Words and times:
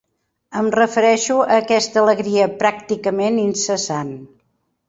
Em 0.61 0.69
refereixo 0.75 1.35
a 1.43 1.57
aquesta 1.59 2.01
alegria 2.05 2.49
pràcticament 2.65 3.41
incessant. 3.47 4.15